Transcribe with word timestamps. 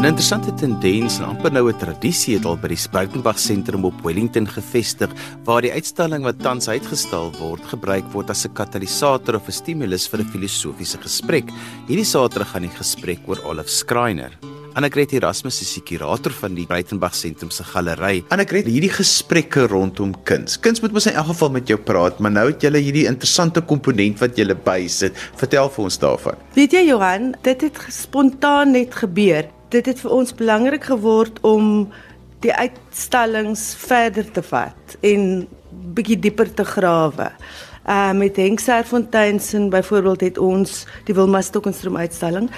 'n 0.00 0.08
Interessante 0.08 0.48
tendens 0.56 1.18
en 1.18 1.26
amper 1.28 1.52
nou 1.52 1.68
'n 1.68 1.76
tradisie 1.76 2.36
het 2.36 2.46
al 2.46 2.56
by 2.56 2.68
die 2.68 2.76
Spruitenberg 2.76 3.38
sentrum 3.38 3.84
op 3.84 4.00
Wellington 4.02 4.46
gevestig 4.48 5.10
waar 5.44 5.60
die 5.60 5.72
uitstalling 5.72 6.24
wat 6.24 6.38
tans 6.40 6.68
uitgestal 6.68 7.30
word 7.38 7.60
gebruik 7.68 8.06
word 8.12 8.30
as 8.30 8.46
'n 8.46 8.54
katalisator 8.54 9.34
of 9.34 9.48
'n 9.48 9.52
stimulus 9.52 10.08
vir 10.08 10.20
'n 10.20 10.30
filosofiese 10.32 10.96
gesprek. 11.02 11.50
Hierdie 11.86 12.04
Saterdag 12.04 12.48
gaan 12.50 12.62
die 12.62 12.76
gesprek 12.78 13.18
oor 13.26 13.44
Olaf 13.44 13.68
Schreiner. 13.68 14.30
Annegret 14.74 15.12
Erasmus 15.12 15.60
is 15.60 15.74
die 15.74 15.82
kurator 15.82 16.32
van 16.32 16.54
die 16.54 16.66
Breitenberg 16.66 17.14
Sentrum 17.14 17.50
se 17.50 17.64
galery. 17.64 18.24
Annegret, 18.30 18.66
hierdie 18.66 18.88
gesprekke 18.88 19.66
rondom 19.66 20.14
kuns. 20.24 20.56
Kuns 20.56 20.80
moet 20.80 20.92
mos 20.92 21.06
in 21.06 21.12
elk 21.12 21.26
geval 21.26 21.50
met 21.50 21.68
jou 21.68 21.78
praat, 21.78 22.18
maar 22.20 22.30
nou 22.30 22.46
het 22.46 22.62
jy 22.62 22.70
hierdie 22.70 23.06
interessante 23.06 23.60
komponent 23.60 24.18
wat 24.18 24.38
jy 24.38 24.54
bysit. 24.54 25.12
Vertel 25.36 25.68
vir 25.68 25.84
ons 25.84 25.98
daarvan. 25.98 26.34
Weet 26.54 26.72
jy 26.72 26.86
Johan, 26.86 27.34
dit 27.42 27.60
het 27.60 27.76
spontaan 27.90 28.70
net 28.72 28.94
gebeur. 28.94 29.59
Dit 29.70 29.86
het 29.86 30.00
vir 30.02 30.10
ons 30.10 30.34
belangrik 30.34 30.88
geword 30.90 31.36
om 31.46 31.90
die 32.42 32.50
uitstallings 32.50 33.74
verder 33.78 34.26
te 34.34 34.42
vat 34.42 34.96
en 35.06 35.44
bietjie 35.94 36.18
dieper 36.18 36.48
te 36.54 36.64
grawe. 36.66 37.28
Uh 37.86 38.10
met 38.18 38.36
Henk 38.36 38.60
Serfontein 38.60 39.38
se 39.40 39.60
byvoorbeeld 39.70 40.20
het 40.20 40.38
ons 40.38 40.86
die 41.06 41.14
Wilma 41.14 41.40
Stokenstroom 41.40 41.96
uitstalling 41.96 42.50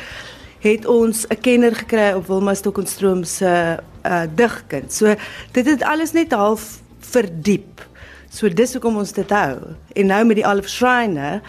het 0.63 0.87
ons 0.87 1.27
'n 1.29 1.41
kenner 1.41 1.75
gekry 1.75 2.13
op 2.17 2.27
Wilma 2.27 2.55
Stokenstroom 2.55 3.25
se 3.25 3.79
uh 4.07 4.23
digkuns. 4.35 4.97
So 4.97 5.15
dit 5.53 5.67
het 5.67 5.83
alles 5.83 6.13
net 6.13 6.33
half 6.33 6.81
verdiep. 7.01 7.87
So 8.31 8.49
dis 8.49 8.73
hoekom 8.73 8.97
ons 8.97 9.13
dit 9.13 9.31
hou. 9.31 9.59
En 9.93 10.07
nou 10.07 10.25
met 10.25 10.37
die 10.37 10.47
Olive 10.47 10.69
Shrine, 10.69 11.41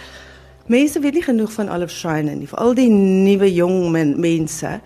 mense 0.66 1.00
weet 1.00 1.14
nie 1.14 1.24
genoeg 1.24 1.52
van 1.52 1.70
Olive 1.70 1.94
Shrine 1.94 2.36
nie, 2.36 2.48
vir 2.48 2.60
al 2.60 2.74
die 2.74 2.90
nuwe 2.90 3.54
jong 3.54 3.92
men, 3.92 4.20
mense. 4.20 4.82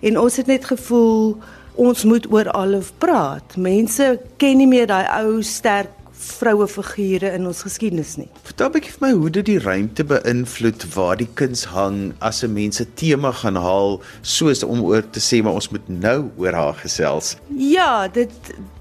En 0.00 0.18
ons 0.18 0.36
het 0.36 0.46
net 0.46 0.64
gevoel 0.64 1.38
ons 1.78 2.04
moet 2.04 2.26
oor 2.32 2.50
Olive 2.54 2.92
praat. 2.98 3.56
Mense 3.56 4.18
ken 4.36 4.58
nie 4.58 4.66
meer 4.66 4.86
daai 4.90 5.06
ou 5.22 5.42
sterk 5.42 5.94
vroue 6.18 6.66
figure 6.66 7.30
in 7.30 7.46
ons 7.46 7.62
geskiedenis 7.62 8.16
nie. 8.18 8.28
Vertel 8.42 8.68
'n 8.68 8.72
bietjie 8.74 8.92
vir 8.92 9.02
my 9.06 9.12
hoe 9.12 9.30
dit 9.30 9.46
die 9.46 9.58
ruimte 9.58 10.04
beïnvloed 10.04 10.86
waar 10.94 11.16
die 11.16 11.28
kuns 11.34 11.64
hang 11.64 12.14
as 12.18 12.42
'n 12.42 12.52
mens 12.52 12.80
'n 12.80 12.90
tema 12.94 13.30
gaan 13.32 13.56
haal 13.56 14.02
soos 14.22 14.62
om 14.62 14.82
oor 14.82 15.02
te 15.10 15.20
sê 15.20 15.42
maar 15.42 15.54
ons 15.54 15.70
moet 15.70 15.88
nou 15.88 16.30
oor 16.36 16.52
haar 16.52 16.74
gesels. 16.74 17.36
Ja, 17.56 18.08
dit 18.08 18.30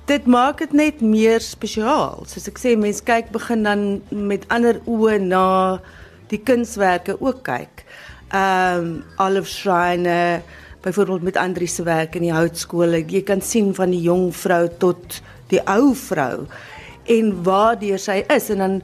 dit 0.05 0.25
maak 0.25 0.57
dit 0.57 0.73
net 0.73 1.01
meer 1.01 1.41
spesiaal. 1.41 2.23
Soos 2.25 2.47
ek 2.47 2.57
sê 2.57 2.77
mense 2.77 3.03
kyk 3.03 3.31
begin 3.31 3.63
dan 3.63 4.01
met 4.09 4.47
ander 4.47 4.79
oë 4.85 5.19
na 5.19 5.81
die 6.29 6.39
kunswerke 6.39 7.21
ook 7.21 7.43
kyk. 7.43 7.85
Ehm 8.31 8.79
um, 8.79 9.03
Olive 9.17 9.47
Shrine 9.47 10.41
byvoorbeeld 10.87 11.25
met 11.27 11.37
Andri 11.37 11.67
se 11.67 11.83
werk 11.83 12.15
in 12.15 12.27
die 12.27 12.33
houtskole. 12.33 13.03
Jy 13.03 13.23
kan 13.27 13.41
sien 13.43 13.73
van 13.75 13.91
die 13.91 14.01
jong 14.05 14.29
vrou 14.35 14.65
tot 14.79 15.19
die 15.51 15.61
ou 15.67 15.93
vrou 15.95 16.47
en 17.07 17.31
waar 17.43 17.77
deur 17.79 17.99
sy 18.01 18.21
is 18.33 18.49
en 18.51 18.63
dan 18.63 18.77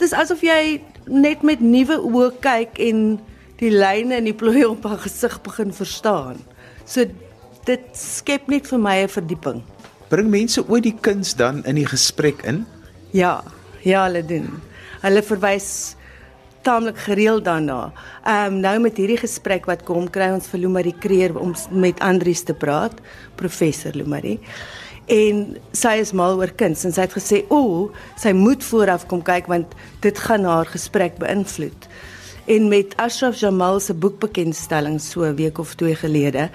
dis 0.00 0.12
asof 0.16 0.42
jy 0.44 0.80
net 1.08 1.44
met 1.46 1.62
nuwe 1.64 1.96
oë 1.96 2.30
kyk 2.44 2.80
en 2.84 3.18
die 3.60 3.72
lyne 3.72 4.20
in 4.20 4.28
die 4.28 4.36
plooi 4.36 4.64
op 4.68 4.86
haar 4.88 5.00
gesig 5.04 5.36
begin 5.44 5.72
verstaan. 5.76 6.40
So 6.84 7.04
dit 7.68 7.86
skep 7.96 8.48
net 8.48 8.68
vir 8.68 8.80
my 8.80 8.96
'n 9.04 9.08
verdieping. 9.08 9.62
Bring 10.08 10.30
mense 10.30 10.64
ooit 10.68 10.82
die 10.82 10.96
kuns 11.00 11.34
dan 11.34 11.64
in 11.64 11.76
die 11.76 11.86
gesprek 11.86 12.42
in? 12.42 12.66
Ja, 13.12 13.44
ja, 13.82 14.04
hulle 14.06 14.24
doen. 14.26 14.48
Hulle 15.02 15.22
verwys 15.22 15.96
taamlik 16.62 16.98
gereeld 16.98 17.44
daarna. 17.44 17.92
Ehm 18.24 18.54
um, 18.54 18.60
nou 18.60 18.78
met 18.78 18.96
hierdie 18.96 19.20
gesprek 19.20 19.66
wat 19.66 19.82
kom, 19.82 20.10
kry 20.10 20.30
ons 20.32 20.46
vir 20.46 20.60
Lumarie 20.60 20.96
Kreer 20.98 21.38
om 21.38 21.54
met 21.70 22.00
Andrius 22.00 22.42
te 22.42 22.54
praat, 22.54 23.00
professor 23.36 23.92
Lumarie 23.94 24.40
en 25.10 25.42
sy 25.74 25.96
is 26.00 26.12
mal 26.14 26.38
oor 26.38 26.52
kuns 26.58 26.84
en 26.86 26.94
sy 26.94 27.04
het 27.06 27.16
gesê 27.16 27.42
o, 27.50 27.90
sy 28.20 28.32
moet 28.36 28.62
vooraf 28.62 29.08
kom 29.10 29.22
kyk 29.26 29.50
want 29.50 29.74
dit 30.04 30.22
gaan 30.26 30.46
haar 30.46 30.70
gesprek 30.70 31.18
beïnvloed. 31.22 31.88
En 32.50 32.68
met 32.70 32.94
Ashraf 33.02 33.38
Jamal 33.40 33.80
se 33.80 33.94
boekbekendstelling 33.94 35.00
so 35.00 35.24
'n 35.24 35.36
week 35.36 35.58
of 35.58 35.74
twee 35.74 35.94
gelede 35.94 36.50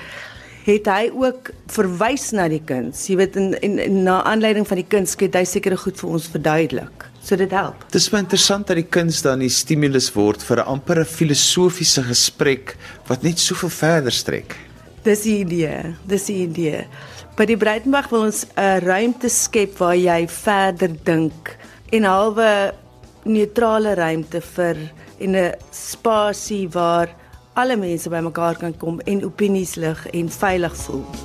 het 0.66 0.86
hy 0.88 1.12
ook 1.14 1.52
verwys 1.68 2.32
na 2.32 2.48
die 2.48 2.64
kuns. 2.66 3.08
Jy 3.08 3.16
weet 3.16 3.36
in, 3.36 3.54
in, 3.62 3.80
in 3.80 4.04
na 4.04 4.24
aanleiding 4.24 4.68
van 4.68 4.78
die 4.78 4.88
kuns 4.88 5.16
het 5.20 5.36
hy 5.36 5.44
sekere 5.44 5.78
goed 5.78 6.00
vir 6.00 6.10
ons 6.10 6.28
verduidelik. 6.28 7.05
So 7.26 7.36
dit 7.36 7.50
help. 7.52 7.82
Dit 7.90 7.98
is 8.04 8.10
baie 8.14 8.22
interessant 8.22 8.68
dat 8.70 8.78
die 8.78 8.86
kuns 8.86 9.24
dan 9.26 9.42
die 9.42 9.50
stimulus 9.50 10.12
word 10.14 10.44
vir 10.46 10.62
'n 10.62 10.70
ampere 10.76 11.06
filosofiese 11.06 12.04
gesprek 12.04 12.78
wat 13.08 13.24
net 13.24 13.40
soveel 13.40 13.70
verder 13.70 14.12
strek. 14.12 14.56
Dis 15.04 15.22
die 15.22 15.40
idee. 15.40 15.96
Dis 16.06 16.26
die 16.26 16.44
idee. 16.46 16.86
By 17.36 17.46
die 17.46 17.58
Breitenberg 17.58 18.10
wil 18.12 18.26
ons 18.26 18.46
'n 18.56 18.80
ruimte 18.80 19.30
skep 19.30 19.78
waar 19.80 19.96
jy 19.96 20.28
verder 20.28 20.92
dink 21.04 21.58
en 21.92 22.04
halwe 22.04 22.74
neutrale 23.26 23.96
ruimte 23.96 24.42
vir 24.42 24.78
en 25.20 25.36
'n 25.36 25.54
spasie 25.72 26.70
waar 26.70 27.10
alle 27.56 27.76
mense 27.76 28.10
bymekaar 28.10 28.58
kan 28.58 28.78
kom 28.78 29.00
en 29.06 29.26
opinies 29.26 29.76
lig 29.76 30.08
en 30.14 30.30
veilig 30.30 30.76
voel. 30.76 31.25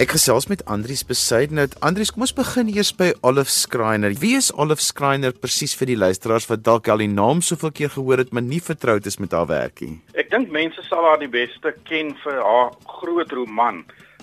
Ek 0.00 0.14
gesels 0.14 0.46
met 0.48 0.62
Andrius 0.64 1.02
Besuidnout. 1.04 1.74
Andrius, 1.84 2.08
kom 2.08 2.22
ons 2.24 2.32
begin 2.32 2.70
eers 2.72 2.88
by 2.96 3.10
Olive 3.20 3.52
Schreiner. 3.52 4.14
Wie 4.16 4.30
is 4.38 4.46
Olive 4.56 4.80
Schreiner 4.80 5.34
presies 5.36 5.74
vir 5.76 5.90
die 5.90 5.96
luisteraars 6.00 6.46
wat 6.48 6.62
dalk 6.64 6.88
al 6.88 7.02
die 7.04 7.08
naam 7.12 7.42
soveel 7.44 7.68
keer 7.76 7.92
gehoor 7.92 8.22
het, 8.22 8.32
maar 8.32 8.46
nie 8.46 8.62
vertroud 8.64 9.04
is 9.04 9.20
met 9.20 9.36
haar 9.36 9.50
werkie? 9.50 9.90
Ek 10.16 10.32
dink 10.32 10.48
mense 10.56 10.80
sal 10.86 11.04
haar 11.04 11.20
die 11.20 11.28
beste 11.28 11.74
ken 11.84 12.14
vir 12.22 12.40
haar 12.40 12.72
groot 12.94 13.36
roman 13.36 13.82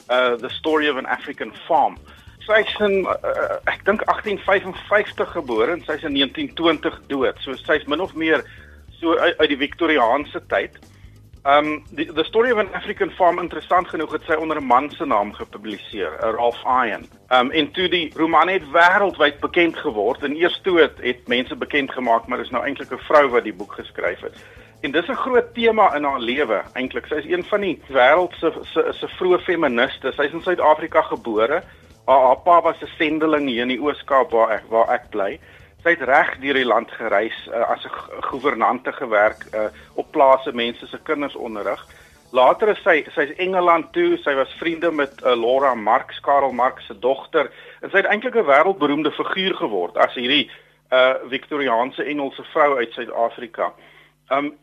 uh 0.09 0.33
the 0.41 0.49
story 0.57 0.89
of 0.89 0.97
an 0.97 1.05
African 1.05 1.53
farm. 1.67 2.01
Sy's 2.47 2.73
in 2.81 3.05
uh, 3.05 3.61
ek 3.69 3.85
dink 3.85 4.01
1855 4.09 5.37
gebore 5.37 5.77
en 5.77 5.85
sy's 5.85 6.01
in 6.09 6.17
1920 6.17 7.03
dood. 7.13 7.37
So 7.45 7.53
sy's 7.53 7.85
min 7.85 8.01
of 8.01 8.17
meer 8.17 8.41
so 8.97 9.13
uit, 9.13 9.37
uit 9.37 9.53
die 9.53 9.61
Victoriaanse 9.67 10.41
tyd. 10.49 10.81
Um 11.45 11.83
the, 11.93 12.05
the 12.05 12.23
story 12.23 12.51
of 12.51 12.57
an 12.57 12.73
African 12.73 13.11
farm 13.11 13.39
interessant 13.39 13.87
genoeg 13.87 14.11
het 14.11 14.23
sy 14.27 14.33
onder 14.33 14.57
'n 14.59 14.65
man 14.65 14.89
se 14.91 15.05
naam 15.05 15.33
gepubliseer, 15.33 16.11
Ralph 16.19 16.63
Iron. 16.65 17.07
Um 17.29 17.51
en 17.51 17.71
toe 17.71 17.89
die 17.89 18.11
roman 18.15 18.47
het 18.47 18.63
wêreldwyd 18.71 19.39
bekend 19.39 19.77
geword 19.77 20.23
en 20.23 20.35
eers 20.35 20.59
toe 20.63 20.79
het, 20.79 20.97
het 20.99 21.27
mense 21.27 21.55
bekend 21.55 21.91
gemaak 21.91 22.27
maar 22.27 22.37
dis 22.37 22.49
nou 22.49 22.63
eintlik 22.63 22.91
'n 22.91 23.07
vrou 23.07 23.29
wat 23.29 23.43
die 23.43 23.53
boek 23.53 23.73
geskryf 23.73 24.21
het. 24.21 24.35
En 24.81 24.91
dis 24.91 25.07
'n 25.07 25.15
groot 25.15 25.53
tema 25.53 25.95
in 25.95 26.03
haar 26.03 26.19
lewe 26.19 26.61
eintlik. 26.73 27.05
Sy 27.05 27.15
is 27.15 27.25
een 27.25 27.43
van 27.43 27.61
die 27.61 27.81
wêreld 27.87 28.33
se 28.39 28.51
se 28.61 28.93
se 28.93 29.07
vroeë 29.07 29.39
feministe. 29.39 30.11
Sy 30.11 30.21
is 30.21 30.33
in 30.33 30.41
Suid-Afrika 30.41 31.01
gebore. 31.01 31.63
Haar, 32.05 32.21
haar 32.21 32.37
pa 32.37 32.61
was 32.61 32.81
'n 32.81 32.89
sendeling 32.97 33.47
hier 33.47 33.61
in 33.61 33.67
die 33.67 33.81
Oos-Kaap 33.81 34.31
waar 34.31 34.49
ek 34.49 34.63
waar 34.69 34.89
ek 34.89 35.09
bly. 35.09 35.39
Sy 35.87 35.93
het 35.95 36.09
reg 36.09 36.33
deur 36.43 36.57
die 36.59 36.67
land 36.67 36.89
gereis 36.91 37.35
uh, 37.47 37.61
as 37.71 37.85
'n 37.87 38.23
gouvernante 38.27 38.91
gewerk 38.91 39.45
uh, 39.55 39.71
op 39.95 40.11
plase 40.11 40.51
mense 40.51 40.87
se 40.87 40.99
kinders 41.03 41.35
onderrig. 41.35 41.79
Later 42.31 42.67
is 42.67 42.81
sy 42.83 43.05
sy's 43.15 43.31
Engeland 43.37 43.93
toe. 43.93 44.17
Sy 44.17 44.33
was 44.35 44.51
vriende 44.59 44.91
met 44.91 45.13
uh, 45.23 45.31
Laura 45.31 45.73
Marx, 45.75 46.19
Karl 46.19 46.51
Marx 46.51 46.85
se 46.85 46.99
dogter. 46.99 47.47
En 47.79 47.89
sy 47.89 48.03
het 48.03 48.05
eintlik 48.11 48.35
'n 48.35 48.49
wêreldberoemde 48.51 49.11
figuur 49.11 49.55
geword 49.55 49.97
as 49.97 50.13
hierdie 50.13 50.51
uh 50.91 51.15
Victoriaanse 51.29 52.03
Engelse 52.03 52.43
vrou 52.43 52.77
uit 52.77 52.91
Suid-Afrika. 52.91 53.71
Um 54.27 54.57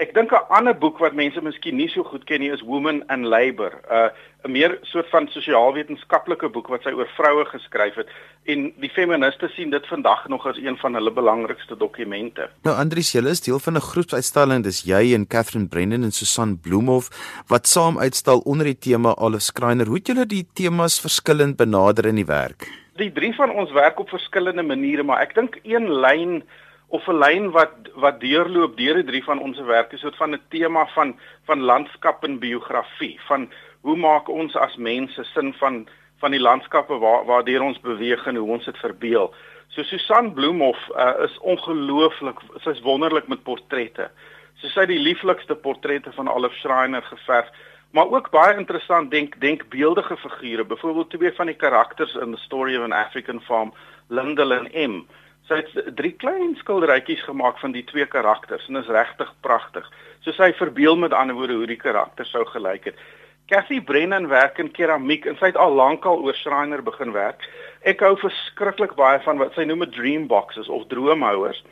Ek 0.00 0.14
dink 0.16 0.32
'n 0.32 0.48
ander 0.48 0.72
boek 0.72 0.98
wat 0.98 1.12
mense 1.12 1.40
miskien 1.44 1.76
nie 1.76 1.88
so 1.92 2.02
goed 2.02 2.24
ken 2.24 2.40
nie 2.40 2.48
is 2.48 2.62
Women 2.64 3.02
and 3.12 3.26
Labour, 3.28 3.72
'n 3.84 3.92
uh, 3.92 4.08
'n 4.44 4.52
meer 4.52 4.78
soort 4.82 5.08
van 5.12 5.28
sosiaal-wetenskaplike 5.28 6.48
boek 6.48 6.68
wat 6.72 6.82
sy 6.82 6.92
oor 6.96 7.08
vroue 7.16 7.44
geskryf 7.44 7.94
het 8.00 8.08
en 8.46 8.72
die 8.80 8.88
feministe 8.88 9.48
sien 9.48 9.70
dit 9.70 9.86
vandag 9.86 10.28
nog 10.28 10.46
as 10.46 10.56
een 10.56 10.78
van 10.80 10.94
hulle 10.94 11.12
belangrikste 11.12 11.76
dokumente. 11.76 12.48
Nou 12.64 12.76
Andries, 12.76 13.12
julle 13.12 13.28
is 13.28 13.44
deel 13.44 13.58
van 13.58 13.76
'n 13.76 13.88
groepsuitstalling, 13.90 14.64
dis 14.64 14.80
jy 14.88 15.12
en 15.14 15.26
Catherine 15.26 15.68
Brennan 15.68 16.02
en 16.02 16.12
Susan 16.12 16.56
Bloemhof 16.56 17.10
wat 17.48 17.68
saam 17.68 17.98
uitstal 17.98 18.38
onder 18.38 18.64
die 18.64 18.78
tema 18.78 19.14
Olive 19.18 19.44
Schreiner. 19.52 19.86
Hoe 19.86 19.96
het 19.96 20.06
julle 20.06 20.26
die 20.26 20.46
temas 20.54 21.00
verskillend 21.00 21.56
benader 21.56 22.06
in 22.06 22.14
die 22.14 22.26
werk? 22.26 22.72
Die 22.96 23.12
drie 23.12 23.34
van 23.34 23.50
ons 23.50 23.72
werk 23.72 24.00
op 24.00 24.08
verskillende 24.08 24.62
maniere, 24.62 25.02
maar 25.02 25.20
ek 25.20 25.34
dink 25.34 25.60
een 25.62 25.92
lyn 25.92 26.42
of 26.90 27.06
'n 27.06 27.18
lyn 27.18 27.50
wat 27.50 27.74
wat 27.94 28.20
deurloop 28.20 28.76
deur 28.76 28.94
die 28.94 29.10
drie 29.10 29.24
van 29.24 29.38
ons 29.38 29.58
werke 29.58 29.96
soort 29.96 30.16
van 30.16 30.34
'n 30.34 30.42
tema 30.48 30.86
van 30.94 31.18
van 31.46 31.60
landskap 31.60 32.24
en 32.24 32.38
biografie 32.38 33.18
van 33.28 33.50
hoe 33.80 33.96
maak 33.96 34.28
ons 34.28 34.56
as 34.56 34.76
mense 34.76 35.24
sin 35.24 35.54
van 35.54 35.86
van 36.20 36.30
die 36.30 36.40
landskappe 36.40 36.98
waar 36.98 37.24
waardeur 37.24 37.62
ons 37.62 37.80
beweeg 37.80 38.26
en 38.26 38.36
hoe 38.36 38.50
ons 38.50 38.64
dit 38.64 38.78
verbeel. 38.78 39.34
So 39.68 39.82
Susan 39.82 40.32
Bloemhof 40.34 40.80
uh, 40.96 41.24
is 41.24 41.38
ongelooflik, 41.38 42.38
sy's 42.64 42.80
wonderlik 42.80 43.28
met 43.28 43.42
portrette. 43.42 44.10
So 44.58 44.68
sy 44.68 44.80
het 44.80 44.88
die 44.90 44.98
lieflikste 44.98 45.54
portrette 45.54 46.12
van 46.12 46.28
Olive 46.28 46.58
Schreiner 46.58 47.02
geverf, 47.02 47.48
maar 47.90 48.10
ook 48.10 48.30
baie 48.30 48.56
interessant 48.58 49.10
denk 49.10 49.40
denkbeeldige 49.40 50.16
figure, 50.16 50.64
byvoorbeeld 50.64 51.10
twee 51.10 51.32
van 51.32 51.46
die 51.46 51.56
karakters 51.56 52.14
in 52.14 52.34
The 52.34 52.42
Story 52.42 52.76
of 52.76 52.84
an 52.84 52.92
African 52.92 53.40
Farm, 53.40 53.72
Lindel 54.08 54.52
en 54.52 54.68
M. 54.90 55.06
Sy 55.48 55.62
het 55.62 55.96
drie 55.96 56.12
klein 56.12 56.54
skilderytjies 56.60 57.22
gemaak 57.26 57.58
van 57.58 57.72
die 57.72 57.84
twee 57.84 58.06
karakters 58.06 58.68
en 58.68 58.76
is 58.76 58.90
regtig 58.92 59.32
pragtig. 59.40 59.86
So 60.20 60.32
sy 60.32 60.52
verbeel 60.52 60.96
met 60.96 61.12
ander 61.16 61.34
woorde 61.34 61.56
hoe 61.58 61.66
die 61.66 61.80
karakter 61.80 62.26
sou 62.28 62.44
gelyk 62.44 62.84
het. 62.90 63.00
Cathy 63.50 63.80
Brennan 63.80 64.28
werk 64.28 64.60
in 64.62 64.70
keramiek 64.70 65.24
en 65.26 65.34
sy 65.40 65.50
het 65.50 65.58
al 65.58 65.74
lankal 65.74 66.22
oor 66.22 66.36
Schreiner 66.38 66.84
begin 66.86 67.10
werk. 67.16 67.42
Ek 67.82 68.04
hou 68.04 68.12
verskriklik 68.20 68.94
baie 68.94 69.18
van 69.24 69.40
wat 69.42 69.56
sy 69.56 69.64
noem 69.66 69.88
dream 69.90 70.28
boxes 70.30 70.68
of 70.70 70.86
droomhouers. 70.92 71.64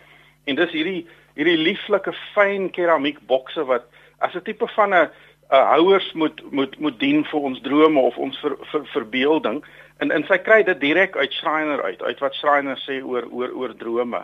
En 0.51 0.59
dis 0.59 0.75
hierdie 0.75 1.07
hierdie 1.39 1.61
lieflike 1.61 2.11
fyn 2.35 2.67
keramiekbokse 2.75 3.63
wat 3.69 3.87
as 4.19 4.35
'n 4.35 4.43
tipe 4.43 4.67
van 4.75 4.95
'n 4.95 5.07
'n 5.51 5.67
houers 5.75 6.13
moet 6.13 6.43
moet 6.51 6.79
moet 6.79 6.99
dien 6.99 7.25
vir 7.25 7.41
ons 7.41 7.61
drome 7.61 8.01
of 8.01 8.17
ons 8.17 8.39
ver, 8.39 8.57
ver, 8.73 8.87
verbeelding 8.87 9.65
en 9.99 10.11
en 10.11 10.25
sy 10.29 10.39
kry 10.39 10.63
dit 10.67 10.81
direk 10.81 11.17
uit 11.17 11.33
Schreiner 11.33 11.83
uit 11.83 12.03
uit 12.03 12.19
wat 12.25 12.35
Schreiner 12.35 12.79
sê 12.87 13.01
oor 13.03 13.27
oor 13.31 13.55
oor 13.55 13.75
drome. 13.77 14.23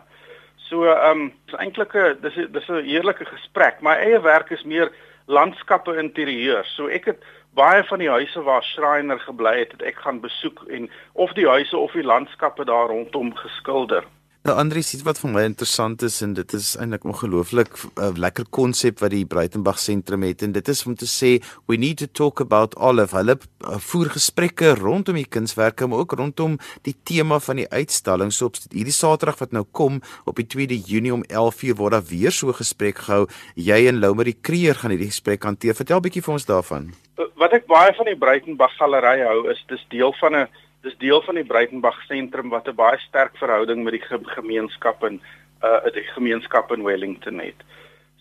So 0.69 0.87
ehm 0.91 1.11
um, 1.11 1.33
dis 1.47 1.59
eintlik 1.61 1.95
'n 1.95 2.19
dis 2.21 2.35
dis 2.35 2.69
'n 2.69 2.85
heerlike 2.85 3.25
gesprek. 3.25 3.81
My 3.81 3.95
eie 3.95 4.21
werk 4.21 4.51
is 4.51 4.65
meer 4.65 4.93
landskappe 5.27 5.97
interieur. 5.97 6.65
So 6.65 6.87
ek 6.89 7.05
het 7.05 7.23
baie 7.55 7.85
van 7.85 7.99
die 7.99 8.11
huise 8.11 8.43
waar 8.43 8.63
Schreiner 8.63 9.21
gebly 9.21 9.59
het, 9.59 9.73
het 9.73 9.83
ek 9.83 9.97
gaan 10.03 10.21
besoek 10.21 10.65
en 10.69 10.91
of 11.13 11.33
die 11.33 11.49
huise 11.49 11.77
of 11.77 11.93
die 11.93 12.03
landskappe 12.03 12.65
daar 12.65 12.87
rondom 12.87 13.35
geskilder. 13.37 14.05
Nou 14.45 14.59
Andries, 14.61 14.91
iets 14.93 15.07
wat 15.07 15.17
vir 15.17 15.31
my 15.33 15.43
interessant 15.49 16.03
is 16.05 16.19
en 16.21 16.35
dit 16.37 16.51
is 16.53 16.75
eintlik 16.77 17.07
ongelooflik 17.09 17.79
'n 17.81 17.93
uh, 17.97 18.11
lekker 18.13 18.45
konsep 18.53 18.99
wat 19.01 19.15
die 19.15 19.25
Breitenberg 19.25 19.79
sentrum 19.81 20.23
het 20.23 20.43
en 20.43 20.53
dit 20.53 20.69
is 20.69 20.85
om 20.85 20.95
te 20.95 21.07
sê 21.09 21.41
we 21.67 21.77
need 21.77 21.97
to 21.97 22.07
talk 22.13 22.41
about 22.41 22.77
Olive. 22.77 23.17
Hulle 23.17 23.39
uh, 23.41 23.79
voer 23.79 24.11
gesprekke 24.13 24.75
rondom 24.75 25.17
die 25.17 25.25
kunswerke 25.25 25.87
maar 25.87 25.99
ook 25.99 26.13
rondom 26.13 26.59
die 26.83 26.95
tema 27.05 27.39
van 27.41 27.57
die 27.57 27.69
uitstalling. 27.71 28.33
So 28.33 28.47
op 28.53 28.61
hierdie 28.69 28.93
Saterdag 28.93 29.39
wat 29.39 29.53
nou 29.53 29.65
kom 29.73 30.03
op 30.27 30.37
die 30.37 30.47
2de 30.47 30.77
Junie 30.77 31.15
om 31.15 31.25
11:00 31.25 31.77
word 31.77 31.93
daar 31.93 32.05
weer 32.05 32.31
so 32.31 32.49
'n 32.49 32.61
gesprek 32.61 32.99
gehou. 32.99 33.27
Jy 33.55 33.89
en 33.89 33.99
Loumarie 33.99 34.37
Kreer 34.43 34.75
gaan 34.75 34.91
hierdie 34.91 35.09
gesprek 35.09 35.43
hanteer. 35.43 35.75
Vertel 35.75 35.97
'n 35.97 36.03
bietjie 36.03 36.23
vir 36.23 36.33
ons 36.33 36.45
daarvan. 36.45 36.93
Wat 37.37 37.53
ek 37.53 37.67
baie 37.67 37.95
van 37.95 38.05
die 38.05 38.17
Breitenberg 38.17 38.77
galery 38.77 39.25
hou 39.25 39.49
is 39.51 39.65
dis 39.69 39.87
deel 39.89 40.13
van 40.21 40.37
'n 40.37 40.49
dis 40.85 40.97
deel 41.01 41.23
van 41.25 41.39
die 41.41 41.49
Breitenberg 41.49 41.97
sentrum 42.09 42.53
wat 42.53 42.69
'n 42.69 42.77
baie 42.77 42.99
sterk 43.09 43.37
verhouding 43.41 43.85
met 43.85 43.97
die 43.97 44.05
gemeenskap 44.37 45.05
in 45.05 45.21
uh 45.65 45.81
die 45.93 46.07
gemeenskap 46.15 46.73
in 46.73 46.85
Wellington 46.85 47.39
het. 47.41 47.61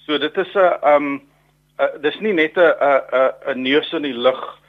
So 0.06 0.18
dit 0.18 0.38
is 0.38 0.54
'n 0.56 0.88
um 0.88 1.21
uh, 1.80 2.01
dis 2.01 2.19
nie 2.19 2.33
net 2.33 2.57
'n 2.57 2.74
'n 2.81 3.31
'n 3.54 3.62
neus 3.62 3.94
in 3.94 4.01
die 4.04 4.18
lug 4.18 4.60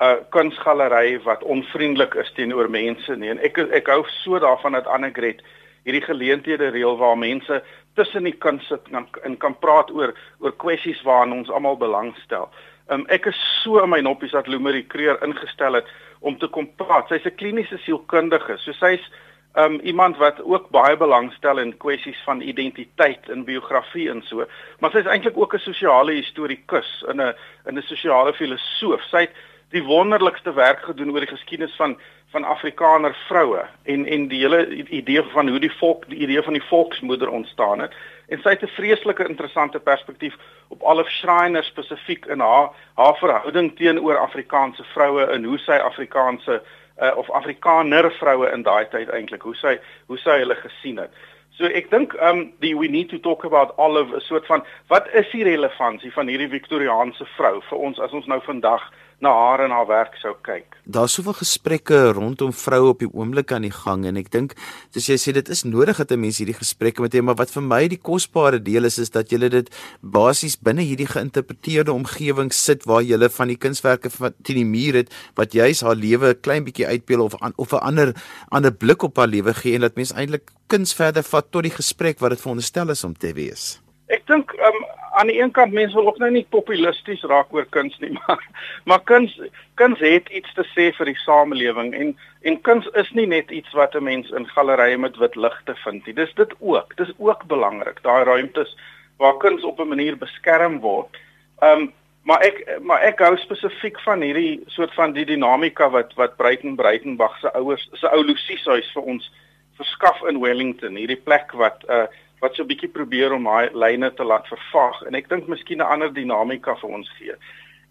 uh, 0.00 0.16
kunsgalery 0.30 1.20
wat 1.22 1.42
onvriendelik 1.42 2.14
is 2.14 2.32
teenoor 2.32 2.70
mense 2.70 3.16
nie. 3.16 3.30
En 3.30 3.38
ek 3.38 3.58
ek 3.58 3.86
hou 3.86 4.04
so 4.22 4.38
daarvan 4.38 4.72
dat 4.72 4.86
Annegret 4.86 5.42
hierdie 5.84 6.04
geleenthede 6.04 6.68
reël 6.68 6.96
waar 6.96 7.18
mense 7.18 7.62
tussen 7.94 8.24
die 8.24 8.36
kuns 8.36 8.66
sit 8.66 8.88
en, 8.92 9.08
en 9.22 9.36
kan 9.36 9.58
praat 9.58 9.90
oor 9.90 10.14
oor 10.38 10.52
kwessies 10.52 11.02
waaraan 11.02 11.32
ons 11.32 11.50
almal 11.50 11.76
belangstel. 11.76 12.50
Um 12.88 13.06
ek 13.08 13.26
is 13.26 13.40
so 13.62 13.82
in 13.82 13.90
my 13.90 14.00
noppies 14.00 14.32
dat 14.32 14.46
Lumerie 14.46 14.86
Kreer 14.86 15.22
ingestel 15.22 15.74
het 15.74 15.86
om 16.20 16.38
te 16.38 16.48
kom 16.48 16.68
praat. 16.76 17.08
Sy's 17.08 17.24
'n 17.24 17.34
kliniese 17.34 17.78
sielkundige. 17.78 18.58
So 18.58 18.72
sy's 18.72 19.10
um 19.54 19.80
iemand 19.82 20.16
wat 20.16 20.42
ook 20.42 20.68
baie 20.70 20.96
belangstel 20.96 21.58
in 21.58 21.76
kwessies 21.76 22.22
van 22.24 22.40
identiteit 22.40 23.28
en 23.28 23.44
biografie 23.44 24.10
en 24.10 24.22
so, 24.22 24.46
maar 24.78 24.90
sy's 24.90 25.06
eintlik 25.06 25.36
ook 25.36 25.54
'n 25.54 25.58
sosiale 25.58 26.12
historikus 26.12 27.04
en 27.08 27.20
'n 27.20 27.34
in 27.66 27.78
'n 27.78 27.82
sosiale 27.82 28.32
filosoof. 28.32 29.02
Sy 29.02 29.20
het 29.20 29.34
die 29.70 29.82
wonderlikste 29.86 30.52
werk 30.52 30.82
gedoen 30.82 31.12
oor 31.12 31.26
die 31.26 31.34
geskiedenis 31.36 31.76
van 31.76 31.98
van 32.30 32.44
Afrikaner 32.44 33.14
vroue 33.28 33.64
en 33.82 34.06
en 34.06 34.28
die 34.28 34.40
hele 34.40 34.66
idee 34.86 35.22
van 35.32 35.48
hoe 35.48 35.58
die 35.58 35.72
volk 35.78 36.08
die 36.08 36.18
idee 36.18 36.42
van 36.42 36.52
die 36.52 36.68
volksmoeder 36.68 37.30
ontstaan 37.30 37.80
het 37.80 37.94
en 38.28 38.42
sy 38.42 38.50
het 38.54 38.62
'n 38.62 38.76
vreeslike 38.76 39.28
interessante 39.28 39.80
perspektief 39.80 40.36
op 40.68 40.82
Olive 40.82 41.10
Schreiner 41.10 41.64
spesifiek 41.64 42.26
in 42.26 42.40
haar 42.40 42.70
haar 42.94 43.16
verhouding 43.16 43.76
teenoor 43.76 44.18
Afrikaanse 44.18 44.84
vroue 44.84 45.24
en 45.24 45.44
hoe 45.44 45.58
sy 45.58 45.72
Afrikaanse 45.72 46.62
uh, 47.02 47.16
of 47.16 47.30
Afrikaner 47.30 48.12
vroue 48.12 48.50
in 48.52 48.62
daai 48.62 48.88
tyd 48.88 49.08
eintlik 49.08 49.42
hoe 49.42 49.56
sy 49.56 49.78
hoe 50.06 50.18
sy 50.18 50.38
hulle 50.42 50.54
gesien 50.54 50.98
het. 50.98 51.10
So 51.58 51.66
ek 51.66 51.90
dink 51.90 52.14
um 52.24 52.52
die 52.60 52.76
we 52.78 52.88
need 52.88 53.08
to 53.08 53.18
talk 53.20 53.44
about 53.44 53.76
Olive 53.76 54.16
'n 54.16 54.20
soort 54.20 54.46
van 54.46 54.64
wat 54.88 55.08
is 55.12 55.30
die 55.30 55.44
relevantie 55.44 56.12
van 56.12 56.26
hierdie 56.26 56.48
Victoriaanse 56.48 57.26
vrou 57.36 57.60
vir 57.60 57.78
ons 57.78 58.00
as 58.00 58.12
ons 58.12 58.26
nou 58.26 58.40
vandag 58.40 58.92
na 59.20 59.30
haar 59.36 59.60
en 59.64 59.72
haar 59.74 59.86
werk 59.86 60.14
sou 60.20 60.32
kyk. 60.46 60.78
Daar's 60.88 61.14
soveel 61.18 61.36
gesprekke 61.36 61.98
rondom 62.16 62.52
vroue 62.56 62.94
op 62.94 63.02
die 63.04 63.08
oomblik 63.12 63.52
aan 63.52 63.66
die 63.66 63.74
gang 63.74 64.06
en 64.08 64.16
ek 64.16 64.30
dink 64.32 64.54
soos 64.94 65.08
jy 65.10 65.18
sê 65.20 65.34
dit 65.36 65.50
is 65.52 65.62
nodig 65.68 66.00
dat 66.00 66.12
'n 66.12 66.20
mens 66.20 66.38
hierdie 66.40 66.56
gesprekke 66.56 67.02
met 67.02 67.14
hê 67.14 67.22
maar 67.22 67.36
wat 67.36 67.50
vir 67.50 67.62
my 67.62 67.88
die 67.88 68.00
kosbare 68.00 68.62
deel 68.62 68.84
is 68.84 68.98
is 68.98 69.10
dat 69.10 69.30
jy 69.30 69.48
dit 69.48 69.68
basies 70.00 70.56
binne 70.56 70.82
hierdie 70.82 71.06
geïnterpreteerde 71.06 71.92
omgewing 71.92 72.52
sit 72.52 72.84
waar 72.84 73.02
jy 73.02 73.28
van 73.28 73.48
die 73.48 73.56
kunswerke 73.56 74.10
van 74.10 74.32
teen 74.42 74.56
die 74.56 74.64
muur 74.64 74.94
het 74.94 75.12
wat 75.36 75.52
juis 75.52 75.82
haar 75.82 75.96
lewe 75.96 76.32
'n 76.32 76.40
klein 76.40 76.64
bietjie 76.64 76.86
uitbeel 76.86 77.20
of 77.20 77.34
an, 77.42 77.52
of 77.56 77.72
'n 77.72 77.84
ander 77.84 78.14
ander 78.48 78.72
blik 78.72 79.02
op 79.02 79.16
haar 79.16 79.28
lewe 79.28 79.54
gee 79.54 79.74
en 79.74 79.80
dat 79.80 79.96
mens 79.96 80.12
eintlik 80.12 80.50
kuns 80.66 80.94
verder 80.94 81.22
vat 81.22 81.46
tot 81.50 81.62
die 81.62 81.76
gesprek 81.76 82.18
wat 82.20 82.30
dit 82.30 82.40
veronderstel 82.40 82.90
is 82.90 83.04
om 83.04 83.14
te 83.14 83.32
wees. 83.32 83.80
Ek 84.10 84.26
dink 84.26 84.52
um, 84.58 84.78
aan 85.18 85.30
die 85.30 85.38
een 85.38 85.52
kant 85.54 85.72
mense 85.72 85.94
wil 85.94 86.08
ook 86.10 86.18
nou 86.18 86.30
nie 86.34 86.46
populisties 86.50 87.22
raak 87.30 87.52
oor 87.54 87.66
kuns 87.76 87.94
nie, 88.02 88.10
maar 88.18 88.42
maar 88.84 89.02
kuns 89.06 89.36
kuns 89.78 90.02
het 90.02 90.30
iets 90.34 90.54
te 90.54 90.64
sê 90.72 90.90
vir 90.96 91.12
die 91.12 91.20
samelewing 91.24 91.92
en 91.94 92.14
en 92.42 92.56
kuns 92.66 92.88
is 93.02 93.10
nie 93.14 93.26
net 93.30 93.50
iets 93.50 93.72
wat 93.76 93.94
'n 93.94 94.04
mens 94.04 94.30
in 94.30 94.48
gallerye 94.54 94.98
met 94.98 95.16
wit 95.16 95.36
ligte 95.36 95.74
vind 95.84 96.06
nie. 96.06 96.14
Dis 96.14 96.34
dit 96.34 96.54
ook. 96.58 96.96
Dis 96.96 97.12
ook 97.18 97.44
belangrik. 97.46 98.02
Daai 98.02 98.24
ruimtes 98.24 98.76
waar 99.18 99.36
kuns 99.36 99.62
op 99.64 99.80
'n 99.80 99.88
manier 99.88 100.16
beskerm 100.16 100.80
word. 100.80 101.16
Um 101.62 101.92
maar 102.22 102.40
ek 102.40 102.80
maar 102.82 103.00
ek 103.02 103.18
hou 103.18 103.36
spesifiek 103.36 104.00
van 104.00 104.20
hierdie 104.20 104.60
soort 104.66 104.94
van 104.94 105.12
die 105.12 105.24
dinamika 105.24 105.90
wat 105.90 106.14
wat 106.14 106.36
Breiten 106.36 106.76
Breitenbach 106.76 107.38
se 107.40 107.52
ouers 107.52 107.88
se 107.92 108.10
ou 108.10 108.24
Lucieshuis 108.24 108.92
vir 108.92 109.02
ons 109.02 109.32
verskaf 109.76 110.22
in 110.28 110.40
Wellington. 110.40 110.96
Hierdie 110.96 111.22
plek 111.24 111.52
wat 111.52 111.84
uh 111.88 112.06
wat 112.40 112.54
so 112.54 112.62
'n 112.62 112.66
bietjie 112.66 112.88
probeer 112.88 113.32
om 113.32 113.44
daai 113.44 113.68
lyne 113.72 114.10
te 114.14 114.24
laat 114.24 114.46
vervaag 114.48 115.02
en 115.06 115.14
ek 115.14 115.28
dink 115.28 115.48
miskien 115.48 115.78
'n 115.78 115.92
ander 115.92 116.12
dinamika 116.12 116.76
vir 116.76 116.90
ons 116.90 117.08
gee. 117.18 117.34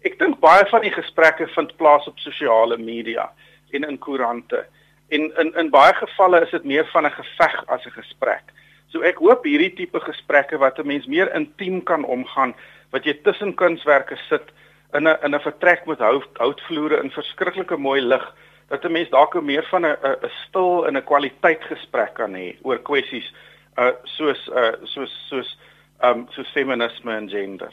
Ek 0.04 0.18
dink 0.18 0.40
baie 0.40 0.64
van 0.70 0.82
die 0.82 0.92
gesprekke 0.92 1.46
vind 1.46 1.76
plaas 1.76 2.06
op 2.08 2.18
sosiale 2.18 2.78
media 2.78 3.30
en 3.72 3.84
in 3.84 3.98
koerante. 3.98 4.64
En 5.08 5.32
in 5.38 5.54
in 5.54 5.70
baie 5.70 5.94
gevalle 5.94 6.42
is 6.42 6.50
dit 6.50 6.64
meer 6.64 6.86
van 6.92 7.06
'n 7.06 7.10
geveg 7.10 7.64
as 7.66 7.86
'n 7.86 7.90
gesprek. 7.90 8.44
So 8.88 9.02
ek 9.02 9.18
hoop 9.18 9.44
hierdie 9.44 9.74
tipe 9.74 10.00
gesprekke 10.00 10.58
wat 10.58 10.78
'n 10.78 10.86
mens 10.86 11.06
meer 11.06 11.34
intiem 11.34 11.82
kan 11.82 12.04
omgaan, 12.04 12.54
wat 12.90 13.04
jy 13.04 13.14
tussen 13.22 13.54
kunswerke 13.54 14.16
sit 14.28 14.46
in 14.94 15.06
'n 15.08 15.18
in 15.22 15.34
'n 15.34 15.40
vertrek 15.40 15.86
met 15.86 15.98
hout 15.98 16.38
houtvloere 16.38 17.02
in 17.02 17.10
verskriklike 17.10 17.76
mooi 17.76 18.00
lig, 18.00 18.34
dat 18.68 18.84
'n 18.84 18.92
mens 18.92 19.10
dalk 19.10 19.42
meer 19.42 19.66
van 19.70 19.86
'n 19.86 19.96
'n 20.02 20.30
stil 20.48 20.86
en 20.86 20.96
'n 20.96 21.04
kwaliteit 21.04 21.62
gesprek 21.64 22.14
kan 22.14 22.34
hê 22.34 22.56
oor 22.62 22.78
kwessies 22.78 23.32
uh 23.80 23.96
soos 24.16 24.48
uh 24.48 24.76
soos 24.86 25.10
soos 25.28 25.56
um 26.02 26.26
so 26.34 26.44
feminisme 26.54 27.12
en 27.16 27.28
gender 27.28 27.72